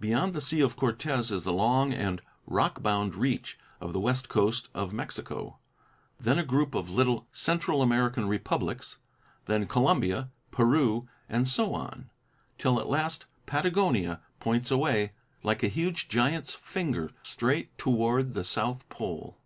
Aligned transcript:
Beyond 0.00 0.34
the 0.34 0.40
Sea 0.40 0.60
of 0.60 0.74
Cortez 0.74 1.30
is 1.30 1.44
the 1.44 1.52
long 1.52 1.92
and 1.94 2.20
rock 2.48 2.82
bound 2.82 3.14
reach 3.14 3.56
of 3.80 3.92
the 3.92 4.00
west 4.00 4.28
coast 4.28 4.68
of 4.74 4.92
Mexico. 4.92 5.60
Then 6.18 6.36
a 6.36 6.42
group 6.44 6.74
of 6.74 6.90
little 6.90 7.28
Central 7.30 7.80
American 7.80 8.26
republics; 8.26 8.98
then 9.44 9.68
Colombia, 9.68 10.30
Peru 10.50 11.06
and 11.28 11.46
so 11.46 11.74
on, 11.74 12.10
till 12.58 12.80
at 12.80 12.88
last 12.88 13.26
Patagonia 13.46 14.20
points 14.40 14.72
away 14.72 15.12
like 15.44 15.62
a 15.62 15.68
huge 15.68 16.08
giant's 16.08 16.56
finger 16.56 17.12
straight 17.22 17.78
toward 17.78 18.34
the 18.34 18.42
South 18.42 18.88
Pole. 18.88 19.38